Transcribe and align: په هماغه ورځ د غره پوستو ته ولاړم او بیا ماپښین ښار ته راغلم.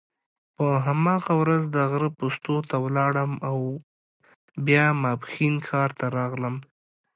په 0.55 0.67
هماغه 0.85 1.33
ورځ 1.41 1.63
د 1.75 1.77
غره 1.91 2.09
پوستو 2.17 2.55
ته 2.69 2.75
ولاړم 2.85 3.31
او 3.49 3.59
بیا 4.67 4.85
ماپښین 5.03 5.55
ښار 5.67 5.89
ته 5.99 6.05
راغلم. 6.17 6.55